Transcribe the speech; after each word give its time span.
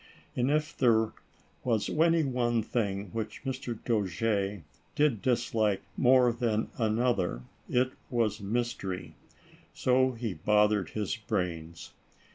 And 0.35 0.49
if 0.49 0.75
there 0.75 1.11
was 1.63 1.87
any 1.87 2.23
one 2.23 2.63
thing 2.63 3.11
which 3.13 3.43
Mr. 3.43 3.77
Dojere 3.83 4.63
did 4.95 5.21
dislike 5.21 5.83
more 5.95 6.33
than 6.33 6.71
another, 6.79 7.43
it 7.69 7.91
was 8.09 8.41
mystery. 8.41 9.13
So 9.75 10.13
he 10.13 10.33
both 10.33 10.71
ered 10.71 10.89
his 10.89 11.15
brains. 11.15 11.93